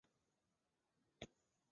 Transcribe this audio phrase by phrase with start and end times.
[1.19, 1.29] 屈维耶。